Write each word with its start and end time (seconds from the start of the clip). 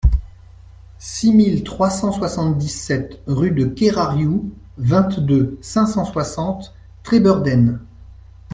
six 0.97 1.31
mille 1.31 1.63
trois 1.63 1.91
cent 1.91 2.11
soixante-dix-sept 2.11 3.21
rue 3.27 3.51
de 3.51 3.65
Kerariou, 3.67 4.49
vingt-deux, 4.79 5.59
cinq 5.61 5.85
cent 5.85 6.05
soixante, 6.05 6.73
Trébeurden 7.03 7.79